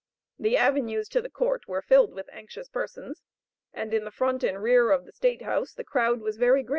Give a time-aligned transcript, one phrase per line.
[0.39, 3.21] The avenues to the court were filled with anxious persons,
[3.71, 6.69] and in the front and rear of the state house the crowd was very great.